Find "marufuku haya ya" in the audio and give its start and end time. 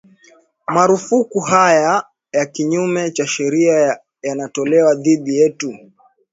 0.73-2.45